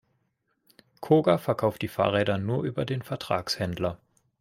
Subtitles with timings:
[0.99, 3.99] Koga verkauft die Fahrräder nur über den Vertragshändler.